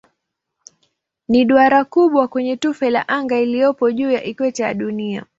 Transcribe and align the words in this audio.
Ni 1.29 1.45
duara 1.45 1.85
kubwa 1.85 2.27
kwenye 2.27 2.57
tufe 2.57 2.89
la 2.89 3.07
anga 3.07 3.39
iliyopo 3.39 3.91
juu 3.91 4.11
ya 4.11 4.23
ikweta 4.23 4.63
ya 4.65 4.73
Dunia. 4.73 5.25